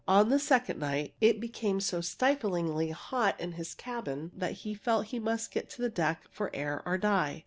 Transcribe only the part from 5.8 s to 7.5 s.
the deck for air or die.